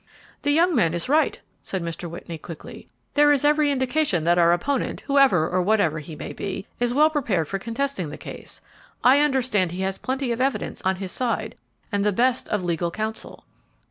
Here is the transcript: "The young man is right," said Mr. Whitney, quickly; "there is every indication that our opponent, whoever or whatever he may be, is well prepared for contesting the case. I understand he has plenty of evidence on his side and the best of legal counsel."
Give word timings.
"The 0.41 0.49
young 0.49 0.73
man 0.75 0.95
is 0.95 1.07
right," 1.07 1.39
said 1.61 1.83
Mr. 1.83 2.09
Whitney, 2.09 2.39
quickly; 2.39 2.87
"there 3.13 3.31
is 3.31 3.45
every 3.45 3.69
indication 3.69 4.23
that 4.23 4.39
our 4.39 4.51
opponent, 4.51 5.01
whoever 5.01 5.47
or 5.47 5.61
whatever 5.61 5.99
he 5.99 6.15
may 6.15 6.33
be, 6.33 6.65
is 6.79 6.91
well 6.91 7.11
prepared 7.11 7.47
for 7.47 7.59
contesting 7.59 8.09
the 8.09 8.17
case. 8.17 8.61
I 9.03 9.19
understand 9.19 9.73
he 9.73 9.81
has 9.83 9.99
plenty 9.99 10.31
of 10.31 10.41
evidence 10.41 10.81
on 10.81 10.95
his 10.95 11.11
side 11.11 11.53
and 11.91 12.03
the 12.03 12.11
best 12.11 12.49
of 12.49 12.63
legal 12.63 12.89
counsel." 12.89 13.45